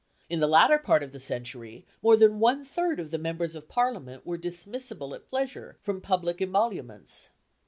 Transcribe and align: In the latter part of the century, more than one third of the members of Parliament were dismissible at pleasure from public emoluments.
In 0.31 0.39
the 0.39 0.47
latter 0.47 0.79
part 0.79 1.03
of 1.03 1.11
the 1.11 1.19
century, 1.19 1.85
more 2.01 2.17
than 2.17 2.39
one 2.39 2.65
third 2.65 2.99
of 2.99 3.11
the 3.11 3.19
members 3.19 3.53
of 3.53 3.69
Parliament 3.69 4.25
were 4.25 4.35
dismissible 4.35 5.13
at 5.13 5.29
pleasure 5.29 5.77
from 5.79 6.01
public 6.01 6.41
emoluments. 6.41 7.29